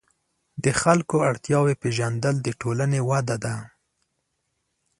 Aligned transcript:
د 0.63 0.65
خلکو 0.81 1.15
اړتیاوې 1.29 1.75
پېژندل 1.81 2.35
د 2.41 2.47
ټولنې 2.61 2.99
وده 3.09 3.35
ده. 3.43 3.55